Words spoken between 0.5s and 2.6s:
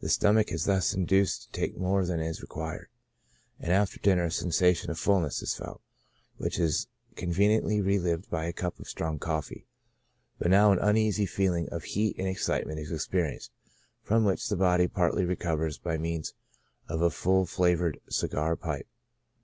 is thus induced to take more than is